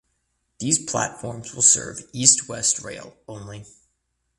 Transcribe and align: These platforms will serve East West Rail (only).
These 0.57 0.89
platforms 0.89 1.53
will 1.53 1.61
serve 1.61 2.05
East 2.11 2.49
West 2.49 2.81
Rail 2.81 3.15
(only). 3.27 3.67